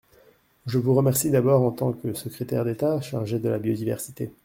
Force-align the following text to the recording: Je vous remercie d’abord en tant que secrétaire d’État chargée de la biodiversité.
Je 0.65 0.79
vous 0.79 0.95
remercie 0.95 1.29
d’abord 1.29 1.61
en 1.61 1.69
tant 1.69 1.93
que 1.93 2.15
secrétaire 2.15 2.65
d’État 2.65 2.99
chargée 3.01 3.37
de 3.37 3.49
la 3.49 3.59
biodiversité. 3.59 4.33